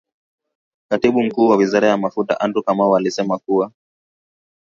[0.89, 3.71] Katibu Mkuu wa Wizara ya Mafuta Andrew Kamau alisema kuwa